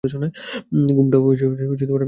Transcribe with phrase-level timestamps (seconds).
[0.89, 1.99] ঘুমটা ভালোমতো হচ্ছে না।